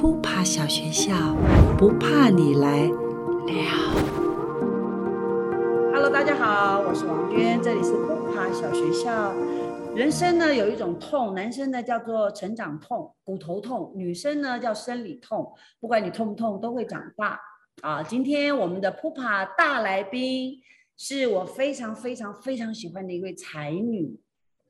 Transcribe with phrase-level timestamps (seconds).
[0.00, 1.36] 扑爬小学校，
[1.76, 2.94] 不怕你来了。
[5.92, 9.34] Hello，大家好，我是王娟，这里是扑爬小学校。
[9.94, 15.52] 人生呢有一种痛，男生呢叫做成长痛、骨头痛，女生呢叫生理痛。
[15.78, 17.38] 不管你痛不痛，都会长大
[17.82, 18.02] 啊！
[18.02, 20.54] 今天我们的扑爬大来宾
[20.96, 24.18] 是我非常非常非常喜欢的一位才女。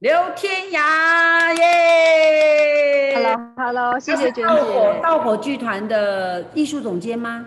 [0.00, 5.00] 刘天涯耶，Hello，Hello，谢谢娟姐。
[5.02, 7.44] 盗火剧团的艺术总监吗？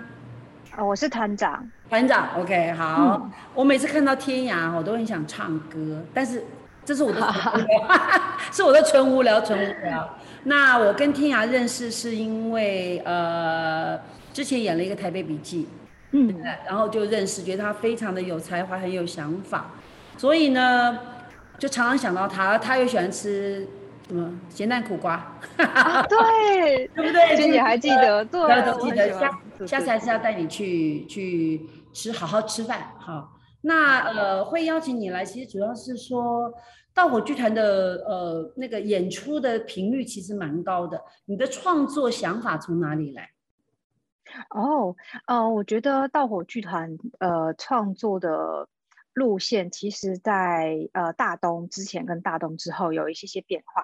[0.75, 1.67] 啊，我是团长。
[1.89, 3.27] 团长，OK，好。
[3.55, 6.43] 我每次看到天涯，我都很想唱歌，但是
[6.85, 7.19] 这是我的
[8.53, 10.07] 是我的纯无聊，纯无聊。
[10.43, 13.99] 那我跟天涯认识是因为呃，
[14.31, 15.63] 之前演了一个《台北笔记》，
[16.11, 16.31] 嗯，
[16.67, 19.71] 然后就认识，觉得他非常的有才华，很有想法，
[20.17, 20.99] 所以呢。
[21.63, 23.65] 就常常想到他，他又喜欢吃
[24.05, 27.37] 什么咸蛋苦瓜，对， 对不对？
[27.37, 29.17] 娟姐还记得，对，都记得。
[29.17, 29.31] 下
[29.65, 32.91] 下次还是要带你去去吃，好好吃饭。
[32.99, 33.29] 好，
[33.61, 36.53] 那呃，会邀请你来，其实主要是说，
[36.93, 41.01] 盗火剧团的呃那个演出的频率其实蛮高的。
[41.23, 43.29] 你的创作想法从哪里来？
[44.49, 44.93] 哦，
[45.27, 48.67] 呃，我觉得盗火剧团呃创作的。
[49.13, 53.83] 路线其实，在呃大东之前跟大东之后有一些些变化，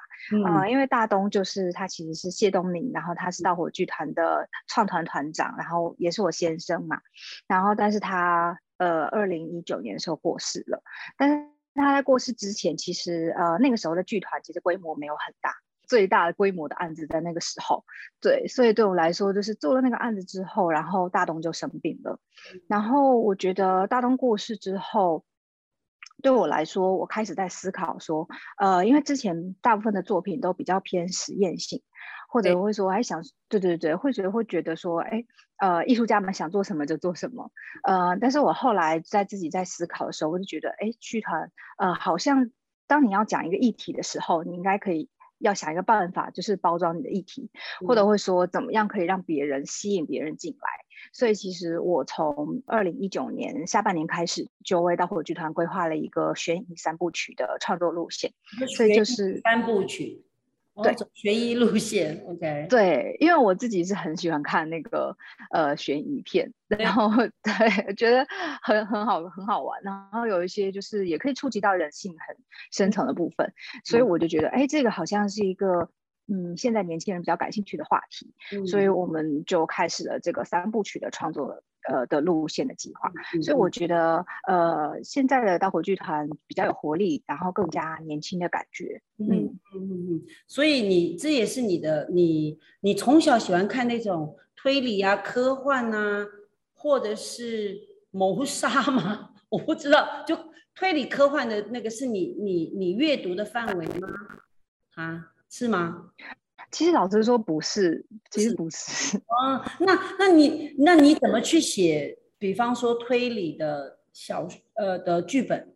[0.51, 6.99] 呃，因为大东就是他其实是谢东明，然后他是盗火剧团的创团团长，然后也是我先生嘛，
[7.47, 10.81] 然后但是他呃二零一九年的时候过世了，
[11.17, 15.53] 但是他在过世之前，其实呃那个时候的剧团其实规模没有很大。
[15.89, 17.83] 最大规模的案子在那个时候，
[18.21, 22.19] 对，所以对我来说，就是做了那个案子之后，然后大东就生病了，
[22.67, 25.25] 然后我觉得大东过世之后，
[26.21, 28.27] 对我来说，我开始在思考说，
[28.59, 31.81] 呃，因为之前大部分的作品都比较偏实验性，
[32.29, 35.25] 或者会说，还想，对对对，会觉得会觉得说，哎，
[35.57, 37.51] 呃，艺术家们想做什么就做什么，
[37.83, 42.51] 呃，但是我后来在自己在思考的时候，我就觉得，哎，剧团，呃，好像
[42.85, 45.09] 当你要讲一个议题的时候，你应该可以。
[45.39, 47.49] 要想一个办法，就是包装你的议题，
[47.87, 50.69] 或者会说怎么样可以让别人吸引别人进来。
[51.13, 58.33] 所以其实我从二零一九年下半年开始，就为到火剧团规划了一个悬疑三部曲的创作路线。
[58.75, 60.25] 所以就是三部曲。
[60.83, 62.67] 对，悬疑路线，OK。
[62.69, 65.15] 对，因为我自己是很喜欢看那个
[65.51, 67.09] 呃悬疑片，然后
[67.43, 68.25] 对，觉得
[68.61, 72.35] 很很好很好玩，然后有一些就是也可以触及到人性很
[72.71, 73.53] 深层的部分，
[73.83, 75.89] 所以我就觉得，哎，这个好像是一个
[76.27, 78.33] 嗯现在年轻人比较感兴趣的话题，
[78.65, 81.63] 所以我们就开始了这个三部曲的创作。
[81.89, 83.11] 呃的路线的计划，
[83.41, 89.01] 所以我觉得呃现在的大火剧团比较有活力，然后更加年轻的感觉。
[89.17, 96.25] 嗯嗯嗯嗯，所以你这也是你的你你从小喜欢看那种推理啊、科幻啊，
[96.73, 97.77] 或者是
[98.11, 99.31] 谋杀吗？
[99.49, 100.37] 我不知道，就
[100.75, 104.07] 推理科幻的那个是你你你阅读的范围吗？
[104.95, 106.11] 啊，是吗？
[106.71, 109.17] 其实老实说不是，其实不是。
[109.27, 112.17] 哦，那那你那你怎么去写？
[112.37, 115.75] 比方说推理的小呃的剧本？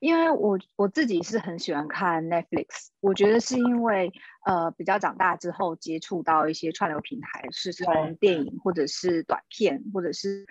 [0.00, 4.12] 因为我我自己是很喜欢看 Netflix，我觉得是因为
[4.46, 10.46] 呃比较长大之后接触到一些串流平台，是从电影或者是短片或者是。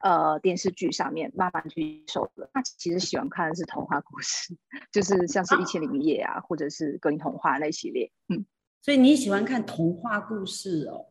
[0.00, 4.56] 呃，电视剧上面慢慢去受的，他其实喜欢看的是童话故事，
[4.92, 8.10] 就是像是《一千零一夜》啊，或者是格林童话那系列。
[8.28, 8.44] 嗯，
[8.82, 11.06] 所以你喜欢看童话故事哦？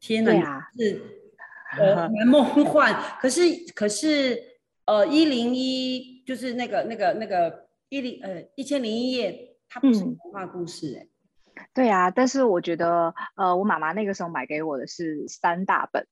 [0.00, 1.02] 天哪，是
[1.78, 3.18] 呃蛮梦幻。
[3.20, 3.42] 可是
[3.74, 4.42] 可是
[4.86, 11.06] 呃，一零一就是那个那个那个一零呃一千零一夜，它不是童话故事哎。
[11.74, 16.06] 对啊，但是我觉得呃，我妈妈那个时候买给我的是三大本。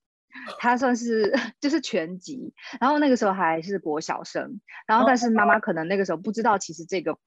[0.59, 7.17] 他算是 就是全集，然后那个时候还是国小生，然后但是妈妈可能那个时候不知道，其实这个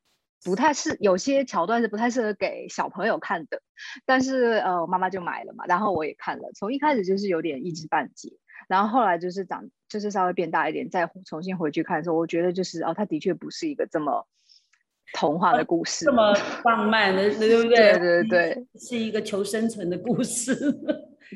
[0.44, 3.62] 不太是有些桥段是不太适合给小朋友看的，
[4.04, 8.32] 但是呃妈妈就买了嘛，然后我也看了，从一开始就是有点一知半解，
[8.68, 14.26] 然后后来就是长就是稍微变大一点，再重新回去看的时候，我觉得就是哦，它的确不是一个这么
[15.14, 16.34] 童话的故事，这么
[16.64, 17.92] 浪漫的， 对不对？
[17.92, 20.54] 对对对，是一个求生存的故事。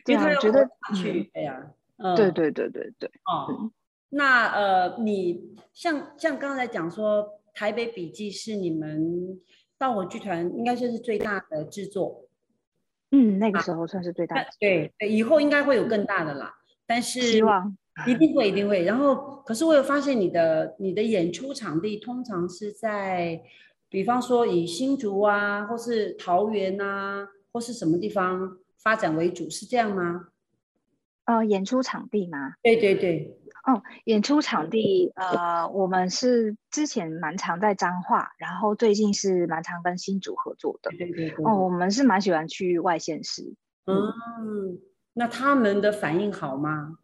[0.05, 3.71] 对啊，觉得去哎呀，嗯，对对对对对，哦，
[4.11, 7.25] 那呃，你像像刚才讲说，
[7.55, 9.39] 《台北笔记》是你们
[9.77, 12.25] 盗火剧团应该算是最大的制作，
[13.11, 16.55] 嗯，那个时候算是最大的，对对，以后应该会有更大的啦，
[16.87, 17.77] 但是希望
[18.07, 18.85] 一定会一定会。
[18.85, 23.43] 然后，可是我有发现你的你的演出场地通常是在，
[23.89, 27.29] 比方说以新竹啊，或是桃园啊。
[27.51, 30.29] 或是什么地方发展为主，是这样吗？
[31.25, 32.55] 呃，演出场地吗？
[32.63, 33.39] 对对对。
[33.67, 40.91] 哦，演出场地，呃，我们是之前蛮常在彰化，然后最近是蛮常跟新竹合作的。
[40.93, 41.45] 对对对。
[41.45, 43.55] 哦，我们是蛮喜欢去外县市。
[43.85, 44.79] 嗯，
[45.13, 46.97] 那他们的反应好吗？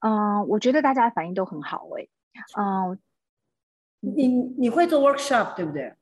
[0.00, 2.10] 嗯，我觉得大家反应都很好诶。
[2.58, 2.98] 嗯，
[4.00, 5.94] 你你会做 workshop 对不对？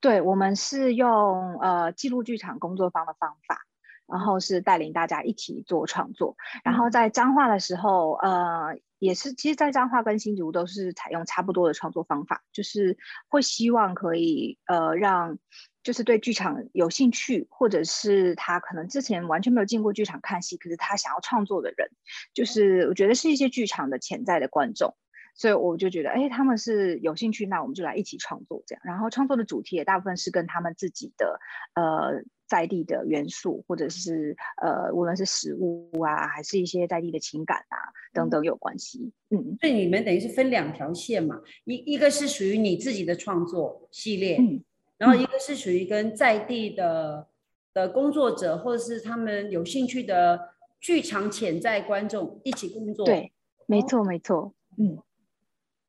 [0.00, 3.64] 对，我们是用呃记录剧场工作坊的方法。
[4.06, 12.98] 然后是带领大家一起做创作，然后在彰化的时候，呃，也是，其实，在彰化跟新竹都是采用差不多的创作方法，就是
[13.28, 15.38] 会希望可以，呃，让
[15.82, 21.88] 就是对剧场有兴趣，或者是他可能之前完全没有进过剧场看戏，可是他想要创作的人，
[22.34, 24.94] 就是我觉得是一些剧场的潜在的观众，
[25.34, 31.40] 所以我就觉得，哎，他们是有兴趣，那我们就来一起创作这样，然后创作的主题也大部分是跟他们自己的，
[31.74, 32.22] 呃。
[32.54, 37.76] 在地的元素，或者是呃，无论是食物啊，还是一些在地的情感啊
[38.12, 39.10] 等等有关系。
[39.30, 44.62] 嗯，所以你们等于是分两条线嘛，一一个是属于你自己的创作系列，嗯，
[44.98, 47.26] 然后一个是属于跟在地的
[47.72, 53.04] 的工作者或者是他们有兴趣的剧场潜在观众一起工作。
[53.04, 53.32] 对，
[53.66, 54.54] 没错没错。
[54.78, 54.96] 嗯，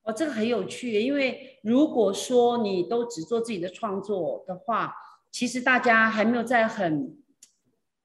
[0.01, 4.95] 哦，这个很有趣，因为如果说你都只做自己的创作的话。
[5.35, 7.13] 其实大家还没有在很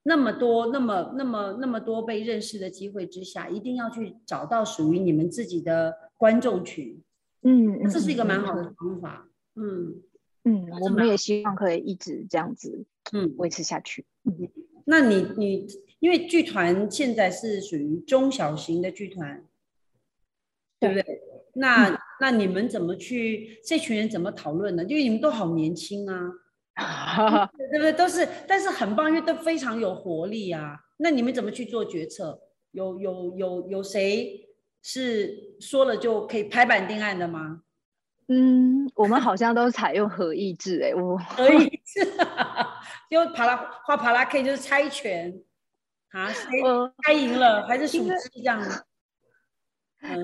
[0.02, 7.00] 那么多、那么、那么、那么多被认识的机会之下，一定要去找到属于你们自己的观众群。
[7.42, 9.28] 嗯，这是一个蛮好的方法。
[9.54, 10.02] 嗯
[10.42, 14.04] 嗯，我们也希望可以一直这样子，嗯，维持下去。
[14.24, 14.50] 嗯，
[14.86, 15.68] 那你你
[16.00, 19.44] 因为剧团现在是属于中小型的剧团，
[20.80, 21.22] 对不对？
[21.54, 23.60] 那那你们怎么去？
[23.64, 24.82] 这群人怎么讨论呢？
[24.82, 26.32] 因为你们都好年轻啊。
[27.70, 27.92] 对不对？
[27.92, 30.76] 都是，但是很棒，因为都非常有活力啊。
[30.98, 32.38] 那你们怎么去做决策？
[32.72, 34.48] 有有有有谁
[34.82, 37.62] 是说了就可以拍板定案的吗？
[38.28, 42.00] 嗯，我们好像都采用合议制，哎，我 合议制，
[43.10, 45.34] 就帕拉画帕拉 K 就是猜拳
[46.12, 46.48] 啊，谁
[47.04, 48.62] 猜赢了还是数字这样？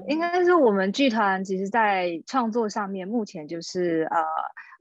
[0.08, 4.16] 应该是我们剧团，其实，在创作上面，目前就是呃。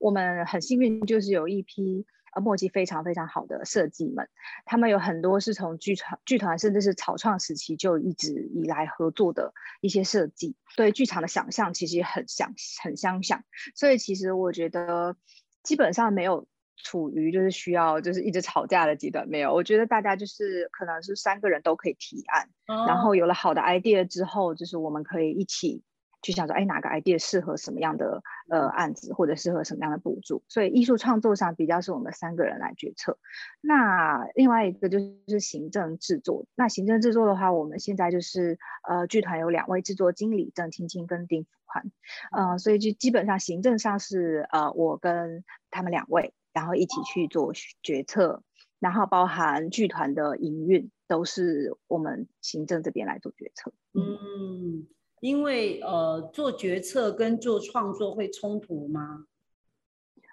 [0.06, 2.06] 我们很幸运，就是有一批
[2.36, 4.30] 呃默契非常非常好的设计们，
[4.64, 12.54] 他们有很多是从剧团、剧团甚至是草创时期就一直以来合作的一些设计，对剧场的想象其实很相
[12.84, 13.44] 很相像，
[13.74, 15.18] 所以其实我觉得
[15.64, 16.48] 基本上没有
[16.78, 25.82] 处于就是需要就是一直吵架的阶段，没有，我觉得大家就是可能是三个人都可以提案，然后有了好的 idea 之后，就是我们可以一起。
[26.26, 30.42] 去想说，哎，哪个 idea 适合什么样的呃案子，或者适合什么样的补助？
[30.48, 33.20] 所以艺术创作上比较是我们三个人来决策。
[33.62, 36.48] 那另外一个就是行政制作。
[36.56, 38.58] 那行政制作的话，我们现在就是
[38.90, 41.92] 呃剧团有两位制作经理，郑青青跟丁福宽。
[42.32, 48.42] 呃，所以就基本上行政上是呃我跟他们两位，然后一起去做决策，
[48.80, 53.72] 然后包含剧团的营运都是我们行政这边来做决策。
[53.94, 54.88] 嗯。
[55.22, 59.26] 因为呃，做决策跟做创作会冲突吗？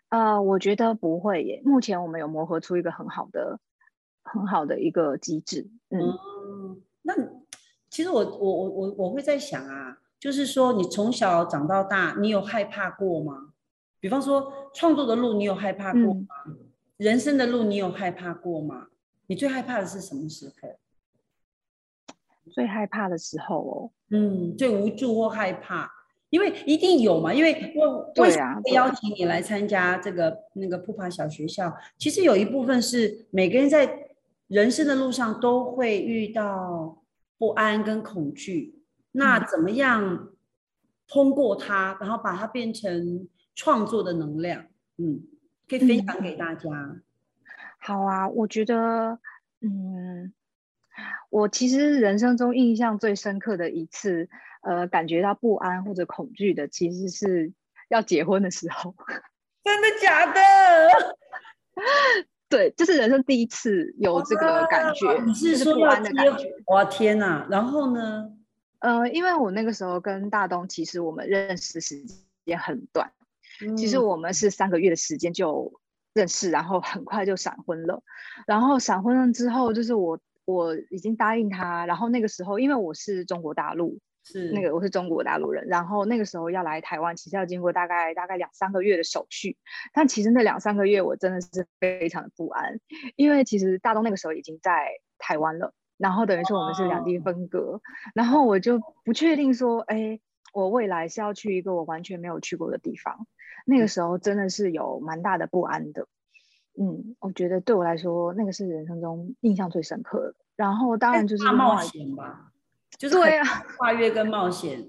[0.09, 1.63] 呃，我觉得不会耶。
[1.65, 3.59] 目前我们有磨合出一个很好的、
[4.23, 5.71] 很好的一个机制。
[5.89, 7.15] 嗯，那
[7.89, 13.55] 其实我我我我我会在想啊，就是说你从小长到大，你有害怕过吗？
[14.01, 16.27] 比方说创作的路，你有害怕过吗？
[16.99, 18.89] 人生的路，你有害怕过吗？
[19.29, 20.79] 你最害怕的是什么时候？
[22.51, 25.91] 最害怕的时候哦，嗯，最无助或害怕，
[26.31, 31.73] 因为一定有嘛，因为我为什么会邀请你来参加这个那个普帕小学校？
[31.97, 34.11] 其实有一部分是每个人在
[34.49, 37.03] 人生的路上都会遇到
[37.39, 38.83] 不安跟恐惧，
[39.13, 40.29] 那怎么样
[41.07, 44.65] 通过它，然后把它变成创作的能量？
[44.99, 45.23] 嗯，
[45.69, 46.97] 可以分享给大家。
[47.79, 49.19] 好啊，我觉得，
[49.61, 50.33] 嗯。
[51.31, 54.29] 我其实人生中印象最深刻的一次，
[54.63, 57.53] 呃，感觉到不安或者恐惧的，其实是
[57.89, 58.95] 要结婚的时候。
[59.65, 60.41] 真的假的？
[62.49, 66.53] 对，就是人生第一次有这个感觉，你是说不安的感觉。
[66.67, 67.47] 哇天哪！
[67.49, 68.31] 然后呢？
[68.81, 72.03] 呃，因为我那个时候跟大东，其实我们认识时
[72.45, 73.11] 间很短，
[73.77, 75.73] 其实我们是三个月的时间就
[76.13, 78.03] 认识，然后很快就闪婚了。
[78.47, 80.21] 然后闪婚了之后，就是我。
[80.53, 89.57] 我已经答应他，然后那个时候，因为我是中国大陆，是那个我是中国大陆人，然后那个时候要来台湾，其实要经过大概大概两三个月的手续。
[89.93, 92.79] 但其实那两三个月我真的是非常的不安，
[93.17, 97.81] 因为其实大东那个时候已经在台湾了，然后等于说我们是两地分隔，
[98.15, 100.21] 然后我就不确定说，哎，
[100.53, 103.27] 我未来是要去一个我完全没有去过的地方。
[103.65, 106.07] 那个时候真的是有蛮大的不安的。
[106.79, 110.35] 嗯，我觉得对我来说，那个是人生中印象最深刻的。
[110.57, 112.49] 然后当然就是冒险吧。
[112.99, 114.87] 就是对啊，跨越跟冒险，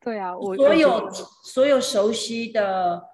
[0.00, 1.10] 对啊，我所有
[1.44, 3.04] 所有熟悉的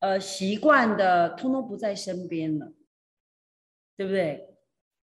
[0.00, 2.72] 呃习惯的，通通不在身边了，
[3.96, 4.54] 对不对？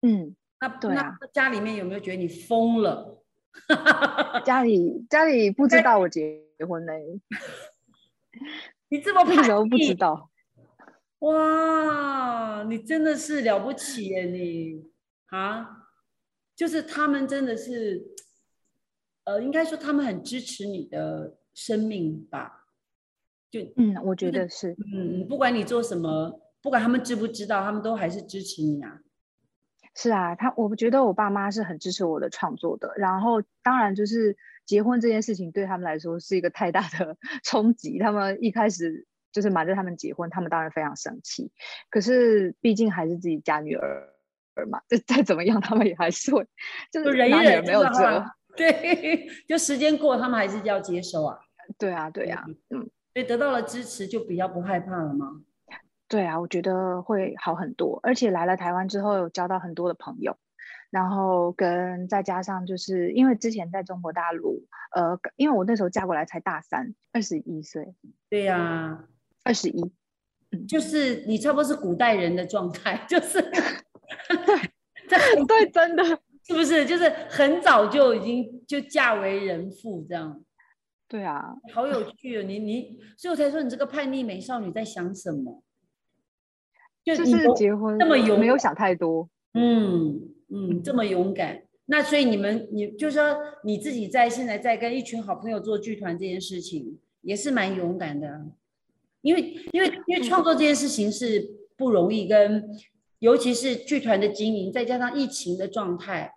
[0.02, 3.24] 嗯，那那家里面有没有觉得你疯了？
[4.44, 6.92] 家里家里不知道我结婚呢，
[8.90, 10.30] 你这么那时候不知道，
[11.28, 14.90] 哇，你真的是了不起耶，你
[15.28, 15.88] 啊，
[16.56, 18.14] 就是他们真的是。
[19.26, 22.66] 呃，应该说他们很支持你的生命吧，
[23.50, 29.00] 就嗯，我觉得是，嗯，不管你做什么，不管他们知不知道，他们都还是支持你啊。
[29.96, 32.94] 是啊，他，我觉得我爸妈是很支持我的创作的。
[32.98, 37.16] 然后，当然就是结婚这件事情对他们来说是一个太大的
[37.46, 37.98] 冲击。
[38.00, 41.52] 他们一开始就是瞒着他们结婚，他们当然非常生气。
[41.90, 44.08] 可是毕竟还是自己家女儿
[44.70, 46.48] 嘛，就再怎么样，他们也还是会，
[46.92, 48.24] 就是忍一忍，没有辙。
[48.56, 51.38] 对， 就时间过，他们还是要接受啊。
[51.80, 52.80] 对啊，对啊，嗯，
[53.14, 55.42] 所以得到了支持，就比较不害怕了吗？
[56.08, 58.00] 对啊，我觉得会好很多。
[58.04, 60.38] 而且来了台湾之后，有交到很多的朋友，
[60.92, 67.96] 然后跟再加上就是因为之前在中国大陆，呃，因为我那时候嫁过来才大三，二十一岁。
[68.30, 69.04] 对呀，
[69.44, 69.82] 二十一，
[70.52, 76.04] 嗯，就是你差不多是古代人的状态， 就是对，对，真的。
[76.46, 80.44] 是不是就是很早就已经就嫁为人妇这样？
[81.08, 82.44] 对啊，好有趣哦！
[82.44, 85.64] 你你，所以我才说你这个叛逆美少女在想什么？
[87.02, 87.24] 就是
[87.56, 89.30] 结婚这么勇，没有想太多。
[89.54, 90.20] 嗯
[90.50, 91.64] 嗯，这么勇敢。
[91.86, 98.48] 那所以你们，你就是说你自己在现在在跟一群好朋友做剧团这件事情，也是蛮勇敢的。
[99.24, 101.44] 因为因为因为创作这件事情是
[101.76, 102.64] 不容易跟。
[103.20, 106.34] 尤其是剧团的经营，再加上疫情的状态，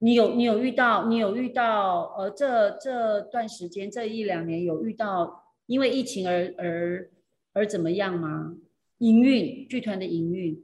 [0.00, 7.10] 你有你有遇到你有遇到呃这这段时间这一两年有遇到因为疫情而而
[7.54, 8.54] 而怎么样吗？
[8.98, 10.62] 营运剧团的营运，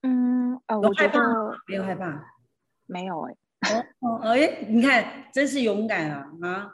[0.00, 1.20] 嗯呃，我害怕
[1.68, 2.24] 没有害怕，
[2.86, 3.36] 没有哎
[4.00, 6.72] 哦哦哎，你看真是勇敢啊啊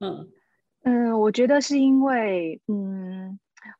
[0.00, 0.28] 嗯
[0.82, 3.13] 嗯，我觉得是因为嗯。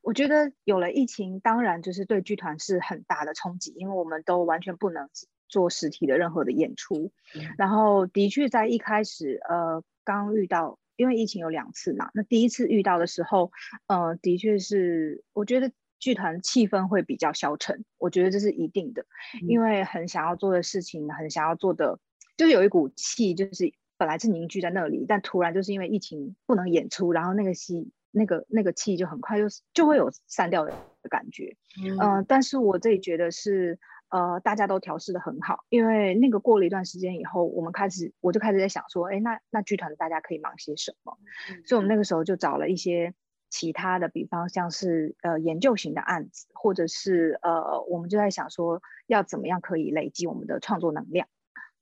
[0.05, 5.09] 我觉得有了疫情，当然就是对剧团是很大的冲击，因为我们都完全不能
[5.49, 7.11] 做实体的任何的演出。
[7.57, 13.51] 然后的确在一开始，呃，刚遇到，因为疫情有两次嘛，那第一次遇到的时候，
[13.87, 19.07] 呃，的确是我觉得剧团气氛会比较消沉，我觉得这是一定的，
[19.47, 21.99] 因为很想要做的事情，很想要做的，
[22.37, 27.89] 就是有一股气，就是本来是凝聚在那里，但突然就是因为疫情不能演出，然后那个戏。
[28.17, 29.43] 那个那个气就很快就
[29.73, 30.73] 就会有散掉的
[31.09, 31.57] 感觉，
[31.99, 41.17] 嗯，但是我这里觉得是呃大家都调试的很好，因为那个过了一段时间以后，我们开始我就开始在想说，哎，那那剧团大家可以忙些什么？
[41.65, 43.13] 所以我们那个时候就找了一些
[43.49, 51.27] 其他的，比方像是呃研究型的案子，或者是呃我们就在想说要怎么样可以累积我们的创作能量，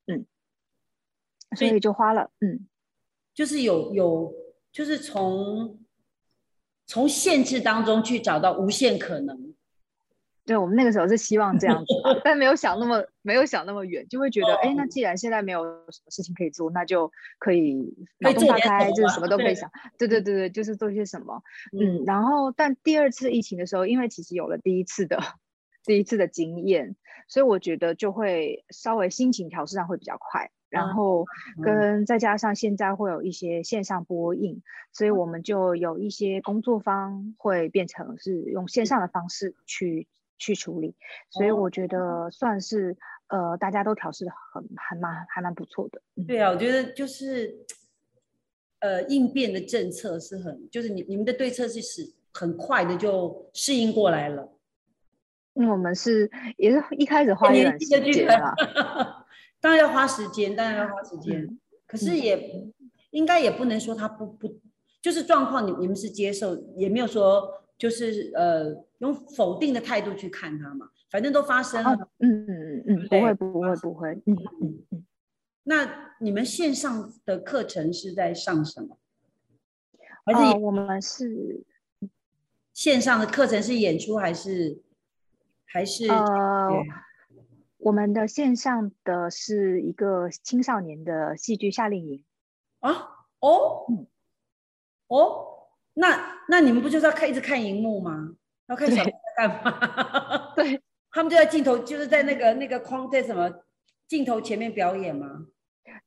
[0.08, 0.26] 嗯，
[1.56, 2.68] 所以就花了，嗯，
[3.36, 4.34] 就是有有
[4.72, 5.78] 就是从。
[6.86, 9.54] 从限制当中去找到无限可能，
[10.46, 17.10] 对我们那个时候是希望这样子， 但没有想那么没有想那么远，就会觉得，哎，那既然现在没有什么事情可以做，那就
[17.40, 19.72] 可以脑洞大开，就是什么都可以想。
[19.98, 21.42] 对对对对，就是做些什么。
[21.72, 25.20] 嗯，然后但第二次疫情的时候，因为其实有了第一次的
[25.86, 26.98] 第一次的经验，
[27.30, 30.52] 所以我觉得就会稍微心情调试上会比较快。
[30.74, 31.28] 然后
[31.62, 40.08] 跟再加上现在会有一些线上播映，所以我们就有一些工作方会变成是用线上的方式去
[40.40, 40.96] 去处理，
[41.30, 46.02] 所以我觉得算是呃大家都调试的很还蛮还蛮不错的。
[46.28, 47.56] 对啊，我觉得就是
[48.80, 54.50] 呃应变的政策是很，就是你你们的对策是是很快的就适应过来了。
[55.54, 58.56] 因为我们是也是一开始花一点时间啊。
[59.64, 62.70] 当然要花时间，当然要花时间，可是也
[63.12, 64.60] 应该也不能说他不不，
[65.02, 75.06] 就是状况，你你们是接受，也没有说就是呃用否定的态度去看他嘛，反正都发生了，嗯嗯嗯嗯，不会不会不会，嗯嗯嗯，
[75.64, 78.98] 那你们线上的课程是在上什么？
[80.26, 81.64] 还是我们是
[82.74, 84.82] 线上的课程是演出还是
[85.64, 86.10] 还是？
[86.10, 86.84] 呃，
[87.84, 92.24] 我们的线上的是一个青少年的戏剧夏令营
[92.80, 92.92] 啊？
[93.40, 93.86] 哦，
[95.08, 98.36] 哦，那那你们不就是要看一直看荧幕吗？
[98.68, 100.54] 要看小在干嘛？
[100.56, 103.52] 对，他们就在镜头，就是在那个那个框在什么
[104.08, 105.48] 镜头前面表演吗？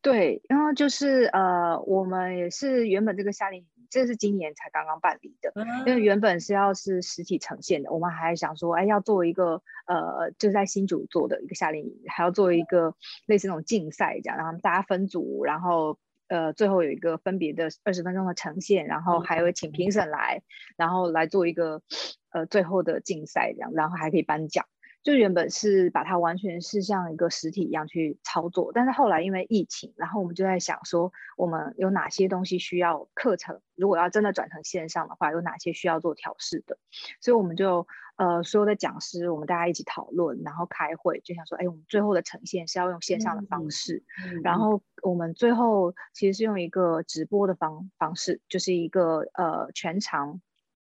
[0.00, 5.52] 对，然后就是呃，我们也是原本这个夏令营，这是今年才刚刚办理的，
[5.86, 12.94] 因为原本是要是实体呈现的，我们还想说，哎，要做一个呃，就在新竹做的一个夏令营，还要做一个
[13.26, 20.42] 类似那种竞赛这样，然后大家分组，然后呃，最后有一个分别的二十分钟的呈现，然后还有请评审来，
[20.76, 21.82] 然后来做一个
[22.30, 24.66] 呃最后的竞赛这样，然后还可以颁奖。
[25.06, 36.76] 就原本是把它完全是像一个实体一样去操作，但是后来因为疫情，然后我们就在想说，我们有哪些东西需要课程，如果要真的转成线上的话，有哪些需要做调试的，
[37.20, 37.86] 所以我们就
[38.16, 44.02] 呃所有的讲师，我们大家一起讨论，然后开会，就想说，哎，我们最后的呈现是要用线上的方式，
[44.42, 50.40] 然后我们最后其实是用一个直播的方方式，就是一个呃全长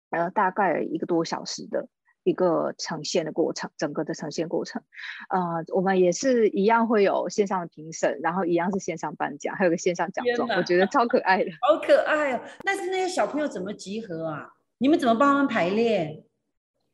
[0.10, 1.88] 呃大概一个多小时的。
[2.30, 4.84] 一个呈现的过程，整个的呈现过程，
[5.30, 12.42] 呃，我们也是一样会有线上的评审，然后一样是线上颁奖，还有个线上奖状，我觉得超可爱的， 好可爱哦！
[12.64, 14.54] 但是那些小朋友怎么集合啊？
[14.78, 16.24] 你们怎么帮他们排练？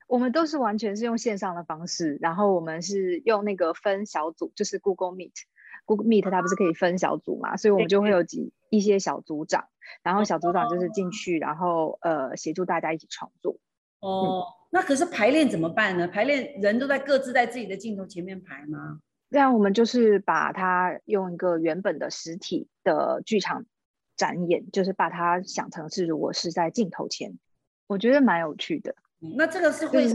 [0.07, 9.65] 我们都是完全是用线上的方式，然后我们是用那个分小组，就是 Google Meet，Google Meet 它不是可以分小组嘛，所以我们就会有几一些小组长，
[10.03, 13.57] 然后小组长就是进去，然后呃协助大家一起创作。
[13.99, 16.05] 哦，那可是排练怎么办呢？
[16.05, 18.99] 排练人都在各自在自己的镜头前面排吗？
[19.31, 23.63] 这样我们就是把它用一个原本的实体的剧场
[24.17, 27.39] 展演，就是把它想成是如果是在镜头前，
[27.87, 28.93] 我觉得蛮有趣的。
[29.37, 30.07] 那这个是会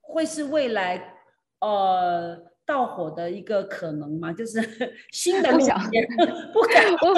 [0.00, 1.14] 会是未来
[1.60, 2.50] 呃。
[2.66, 4.32] 到火的一个可能吗？
[4.32, 4.60] 就是
[5.10, 5.74] 新的路线，
[6.54, 6.84] 不敢。
[7.02, 7.14] 我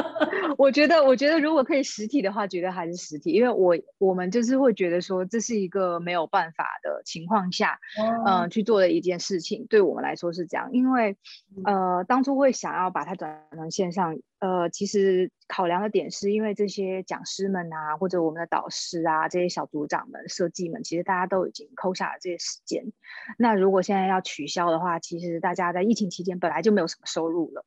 [0.58, 7.78] 我觉得，我觉得如果可以实体的话，觉得还是实体，因为我我们就是会觉得说，这是一个没有办法的情况下，
[8.26, 10.70] 嗯，去做的一件事情，对我们来说是这样。
[10.72, 11.16] 因为
[11.64, 14.18] 呃，当初会想要把它转成线上。
[14.38, 22.92] 呃，其实考量的点是因为这些讲师们啊，或者我们的导师啊，这些小组长们、设计们，其实大家都已经抠下了这些时间。
[23.38, 27.64] 那如果现在要取消的话，其实大家在疫情期间本来就没有什么收入了。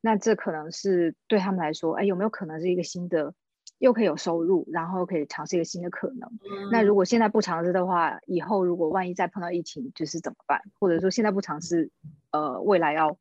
[0.00, 3.34] 那这可能是对他们来说，哎，有没有可能是一个新的，
[3.78, 6.30] 又可以有收入，然后可以尝试一个新的可能？
[6.70, 10.62] 那如果现在不尝试的话，以后如果万一再碰到疫情，就是怎么办？
[10.78, 11.90] 或者说现在不尝试，
[12.30, 13.18] 呃，未来要？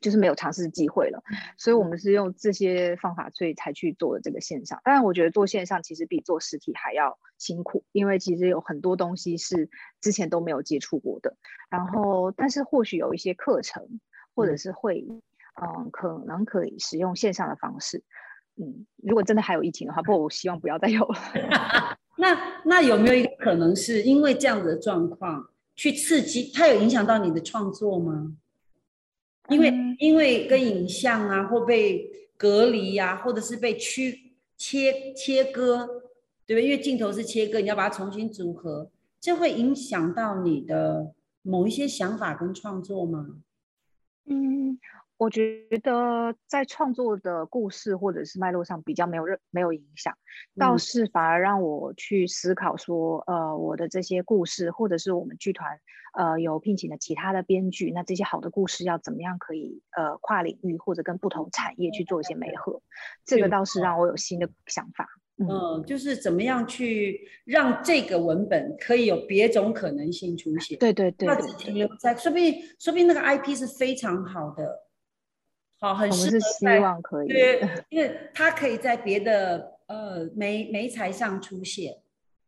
[0.00, 1.22] 就是没有尝试机会了，
[1.56, 4.80] 所以我们是用这些方法，所以才去做的这个线上。
[4.82, 11.36] 当然，我觉得做线上其实比做实体还要辛苦，因为其实有很多东西是之前都没有接触过的。
[11.70, 14.00] 然后，但是或许有一些课程
[14.34, 15.22] 或者是会，嗯，
[15.90, 18.02] 可能可以使用线上的方式。
[18.56, 21.18] 嗯，如果真的还有疫情的话，不，我希望不要再有了。
[22.18, 28.36] 那那有没有一个可能是因为这样子的状况去刺激它，有影响到你的创作吗？
[29.48, 35.86] 因为因为跟影像啊，或被隔离呀，或者是被区切切割，
[36.46, 36.64] 对不对？
[36.64, 43.40] 因为镜头是切割，你要把它重新组合，这会影响到你的某一些想法跟创作吗？
[44.26, 44.78] 嗯。
[45.22, 50.12] 我觉得在创作的故事或者是脉络上比较没有任没有影响，
[50.58, 55.78] 倒是反而让我去思考说，呃，我的这些故事或者是我们剧团
[56.18, 62.82] 呃有聘请的其他的编剧，那这些好的故事要怎么样可以呃跨领域或者跟不同产业去做一些媒合，
[63.24, 65.08] 这个倒是让我有新的想法。
[65.36, 70.76] 嗯，就是怎么样去让这个文本可以有别种可能性出现？
[70.80, 74.88] 对对对，那只停留在说不定说不定那个 IP 是非常好的。
[75.82, 81.96] 好，很适合希望可以，对， 因为它可以在别的呃媒媒材上出现，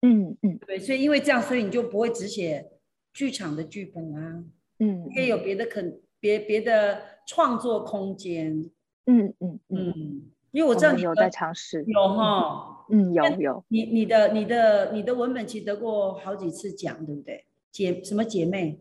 [0.02, 2.64] 嗯嗯，对，所以因为这样，所以你就不会只写
[3.12, 4.44] 剧场的剧本啊，
[4.78, 5.82] 嗯，可以有别的可
[6.20, 8.70] 别别的创作空间，
[9.06, 17.44] 嗯嗯嗯，因为我知道你有在尝试，有哈，嗯有有，你你的你的你的文本其实得过好几次奖，对不对？
[17.72, 18.78] 姐什么姐妹？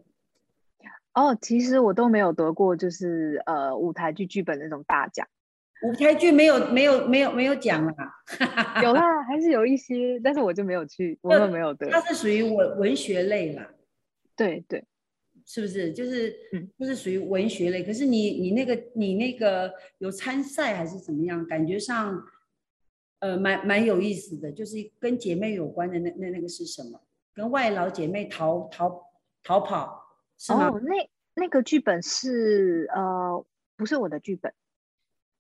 [1.14, 5.28] 哦，其实我都没有得过，就是呃舞台剧剧本那种大奖。
[5.84, 8.14] 舞台剧没有没有没有没有奖啦？
[8.82, 11.90] 有啦，还是有一些，但是我就没有去，我都没有得。
[11.90, 13.70] 它是属于文文学类啦。
[14.36, 14.84] 对对，
[15.46, 15.92] 是不是？
[15.92, 16.34] 就是
[16.80, 17.84] 就是属于文学类。
[17.84, 21.46] 可是你你那个你那个有参赛还是怎么样？
[21.46, 22.24] 感觉上，
[23.20, 27.00] 呃，蛮蛮有意思的，就是跟姐妹有关的那那那个是什么？
[27.34, 29.12] 跟外劳姐妹逃逃
[29.44, 30.03] 逃跑
[30.44, 30.68] 是吗？
[30.68, 33.46] 哦，那那个剧本是呃，
[33.78, 34.54] 不是我的剧本。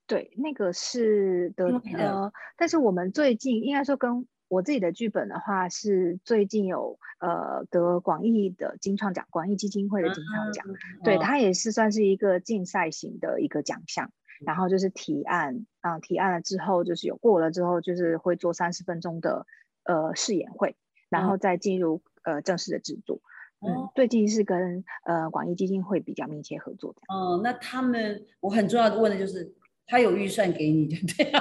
[0.07, 1.65] 对，那个是的
[1.97, 10.65] 呃，但是我们最近应该说跟我自己的剧本的话，是最近有呃得广义的金创奖，广义基金会的金创奖，
[11.03, 14.09] 对，它也是算是一个竞赛型的一个奖项。
[14.45, 19.45] 然后就是提案啊，提案了之后就是有过了之后，就是会做三十分钟的
[19.83, 20.75] 呃试演会，
[21.07, 23.21] 然后再进入呃正式的制作。
[23.65, 27.01] 嗯，最近是跟呃广义基金会比较密切合作的。
[27.07, 29.53] 哦，那他们我很重要的问的就是。
[29.85, 31.31] 他有预算给你，对不对？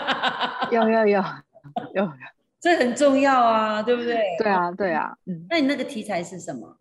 [0.77, 1.25] 有有有
[1.95, 2.13] 有，
[2.61, 4.19] 这很重要啊，对不对？
[4.37, 5.47] 对啊，对啊，嗯。
[5.49, 6.77] 那你那个题材是什么？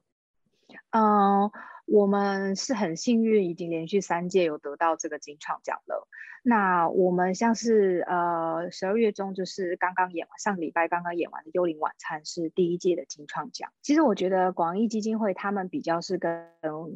[0.89, 1.49] 嗯，
[1.91, 6.07] 我们是很幸运，已经连续三届有得到这个金创奖了。
[6.43, 13.69] 那我们像是呃十二月中就是刚刚演完，上个礼拜刚刚演完的《幽灵晚餐》是第一届的金创奖。
[13.81, 16.47] 其实我觉得广义基金会他们比较是跟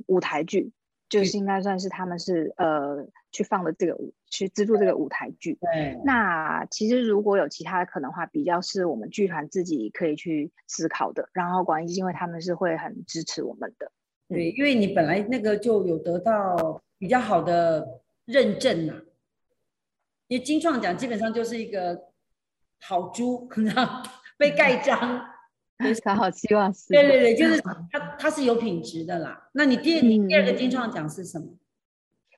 [0.08, 0.72] 舞台剧。
[1.08, 5.56] 就是应该算是他们是呃去放的这个舞，去资助这个舞台剧。
[5.62, 6.02] 对。
[6.04, 11.30] 那其实如果有其他的可能话，比较是我们剧团自己可以去思考的。
[11.32, 13.92] 然后广义基金会他们是会很支持我们的。
[14.28, 19.02] 对，因为你本来那个就有得到比较好的认证呐。
[20.28, 22.06] 因为金创奖基本上就是一个
[22.82, 24.04] 好猪，你知道
[24.38, 25.22] 被盖章。
[26.02, 27.62] 他好希望是，对对对，就是
[27.92, 29.50] 它它是有品质的啦。
[29.52, 31.48] 那你第你第二个金创奖是什么？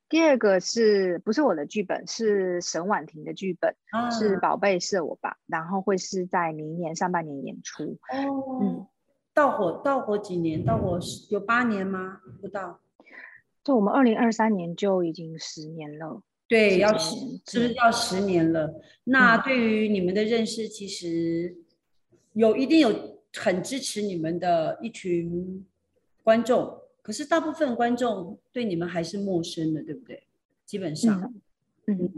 [0.09, 2.07] 第二个是不是我的剧本？
[2.07, 3.75] 是沈婉婷的剧本，
[4.11, 7.99] 是《宝贝是我吧》，然后会是在明年上半年演出。
[8.09, 8.87] 哦，嗯，
[9.37, 10.65] 到火到火几年？
[10.65, 12.21] 到火有八年吗？
[12.41, 12.79] 不到。
[13.63, 16.23] 就我们二零二三年就已经十年了。
[16.47, 18.81] 对，要十是不是要十年了？
[19.03, 21.55] 那对于你们的认识，其实
[22.33, 23.17] 有一定有。
[23.35, 25.63] 很支持你们的一群
[26.23, 30.23] 观众，可是大部分观众对你们还是陌生的，对不对？
[30.65, 31.31] 基本上，
[31.85, 32.09] 嗯，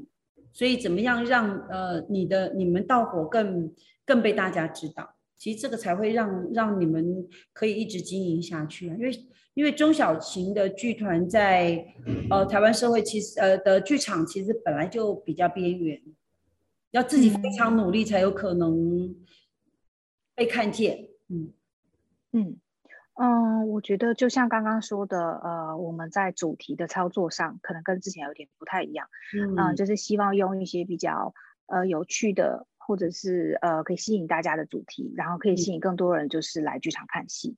[0.54, 3.70] 所以怎么样让呃你的你们到火更
[4.06, 5.14] 更被大家知道？
[5.40, 9.12] 其实这个才会让让你们可以一直经营下去啊，因为
[9.56, 11.84] 因为中小型的剧团在
[12.30, 16.00] 呃台湾社会其实呃的剧场其实本来就比较边缘，
[16.92, 19.16] 要自己非常努力才有可能。
[20.36, 21.52] 被看见，嗯
[22.32, 22.58] 嗯
[23.16, 29.10] 嗯，我觉得就像刚刚说的，呃，我们在主题的操作上可能跟之前有点不太一样，
[29.58, 31.34] 嗯，就是希望用一些比较
[31.66, 32.68] 呃有趣的。
[32.90, 37.56] 或者是呃可以吸引大家的主题，然后可以吸引更多人就是来剧场看戏，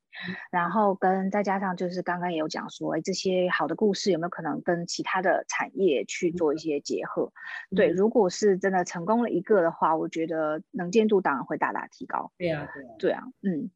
[0.51, 7.31] 然后跟再加上就是刚刚也有讲说，哎，这些好的故事有没有可能跟其他的产业去做一些结合？
[7.73, 12.29] 对，如果是真的成功了一个的话，我觉得能见度当然会大大提高。
[12.37, 13.71] 对啊，对啊，对啊，嗯，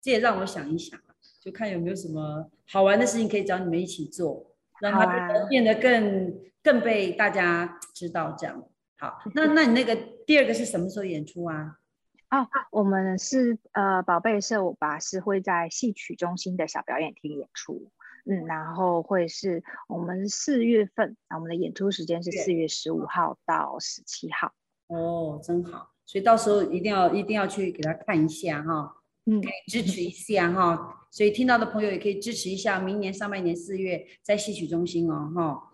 [0.00, 0.98] 这也让我想一想，
[1.40, 8.64] 就看有没有什么好玩的事情可以找你们一起做，让它变得更更被大家知道这样。
[8.98, 11.78] 好，那那你那个第二个是什么时候演出啊？
[12.30, 17.90] 哦，我们是呃，宝贝社舞吧，是会在戏曲中心的小表演厅演出，
[18.24, 24.50] 嗯，然后会是我们四月份，那我们的演出时间是四月十五号到十七号。
[24.86, 35.68] 哦，真好，所以到时候一定要一定要去给他看一下哈，嗯，支持一下哈，所以听到的朋友也可以支持一下，明年上半年四月在戏曲中心哦，哈。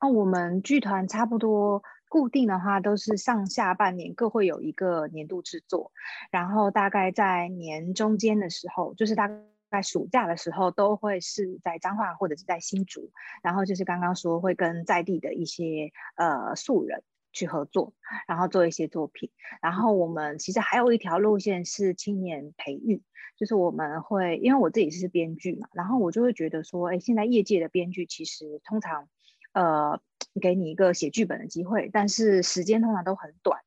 [0.00, 1.82] 那我们剧团差不多。
[2.08, 5.92] 固定的话都是上下半年各会有一个年度制作，
[6.30, 9.28] 然后大概在年中间的时候，就是大
[9.70, 13.10] 概暑假的时候，都会是在彰化或者是在新竹，
[13.42, 17.92] 然后就是刚刚说会跟在地的一些呃素人去合作，
[18.28, 19.30] 然后做一些作品。
[19.60, 23.02] 然后我们其实还有一条路线是青年培育，
[23.36, 29.08] 就是我们会因为我自己是编剧嘛，然后我就会觉得说，哎，现在业界的编剧其实通常。
[29.52, 29.98] 呃，
[30.40, 33.60] 给你一个写剧本的机会，但是时间通常都很短。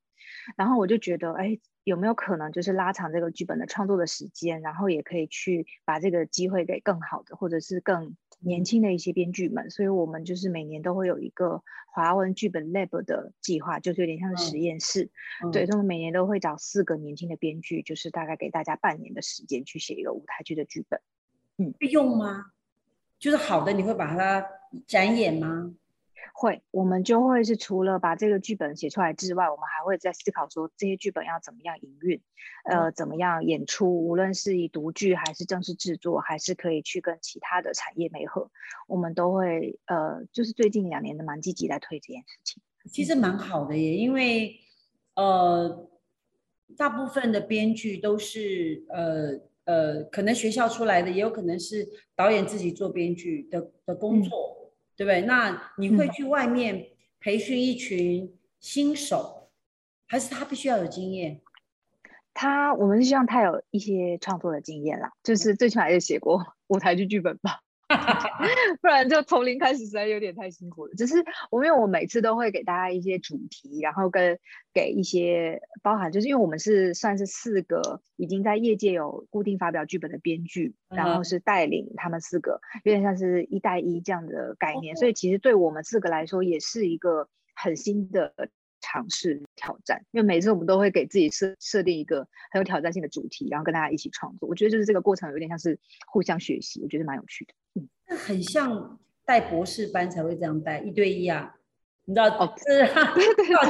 [0.56, 9.70] 然后我就觉得，哎，有没有可能就是拉长这个剧本的创作的时间，然后也可以去把这个机会给更好的，或者是更年轻的一些编剧们。
[9.70, 15.10] 所以我们就是每年都会有一个华文剧本 lab 的计划，就是有点像实验室。
[15.52, 21.00] 对，所以我们每年都会找四个年轻的编剧，就是大概给大家半年的时间去写一个舞台剧的剧本。
[21.58, 22.46] 嗯，会用吗？
[23.18, 24.44] 就是好的，你会把它
[24.86, 25.74] 展演吗？
[26.34, 32.20] 会，我们就会是除了把这个剧本写出来之外，我们还会在思考说这些剧本要怎么样营运，
[32.64, 38.50] 呃，怎么样演出，无论是以独剧还是正式制作，还是可以去跟其他的产业媒合，
[38.86, 42.62] 我们都会呃，就是最近两年的蛮积极在推这件事情。
[42.90, 44.58] 其实蛮好的耶，因为
[45.14, 45.88] 呃，
[46.76, 54.59] 大部分的编剧都是呃呃，可能学校出来的，也有可能是导演自己做编剧的的工作，
[55.00, 55.22] 对不对？
[55.22, 56.88] 那你会去外面
[57.20, 59.48] 培训一群新手，
[60.06, 61.40] 还是他必须要有经验？
[62.34, 67.62] 他，我们是希望他有一些创作的经验啦，就是最起码也写过舞台剧剧本吧。
[68.80, 70.94] 不然就从零开始，实在有点太辛苦了。
[70.94, 71.16] 只是
[71.50, 74.38] 我因为我每次都会给大家一些主题，然后跟
[74.72, 84.94] 给一些包含，就是因为我们是算是四个已经在业界有固定发表剧本的编剧，然后是带领他们四个，有点像是一带一这样的概念。
[84.96, 88.32] 所以其实对我们四个来说，也是一个很新的
[88.80, 90.04] 尝试挑战。
[90.10, 94.48] 因为每次我们都会给自己设设定一个很有挑战性的主题，然后跟大家一起创作。
[94.48, 97.82] 我觉得就是这个过程有点像是互相学习，我觉得蛮有趣的。
[98.08, 101.54] 那很像带博士班才会这样带一对一啊，
[102.04, 103.14] 你知道哦，是啊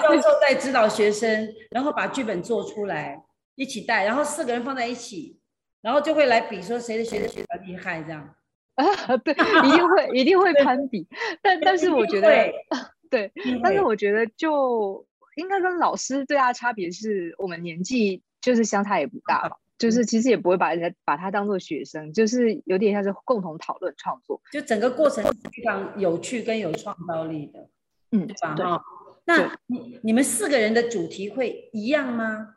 [0.01, 3.23] 教授在指导学生，然后把剧本做出来
[3.57, 5.39] 一起带，然后四个人放在一起，
[5.83, 8.35] 然后就会来比说谁的谁的学较厉害这样
[8.77, 11.07] 啊， 对，一定会一定会攀比，
[11.43, 12.51] 但但是我觉得
[13.11, 19.59] 对，但是我觉得就应该跟老师最大的差别是我们年纪就是相差也不大了。
[19.79, 27.67] 就是其实也不会把人家把他当做学生，就是有点像是共同讨论创作，就整个过程是非常有趣跟有创造力的，
[28.11, 28.77] 嗯，对吧？
[28.77, 28.85] 哈，
[29.25, 32.57] 那你你们四个人的主题会一样吗？